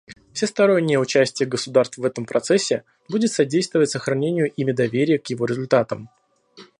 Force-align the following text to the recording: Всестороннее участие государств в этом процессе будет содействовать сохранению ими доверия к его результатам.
Всестороннее 0.33 0.97
участие 0.97 1.47
государств 1.47 1.99
в 1.99 2.05
этом 2.05 2.25
процессе 2.25 2.85
будет 3.07 3.31
содействовать 3.31 3.91
сохранению 3.91 4.49
ими 4.49 4.71
доверия 4.71 5.19
к 5.19 5.27
его 5.29 5.45
результатам. 5.45 6.09